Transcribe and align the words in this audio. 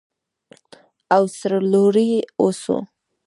او 1.15 1.23
سرلوړي 1.37 2.07
اوسو. 2.41 2.77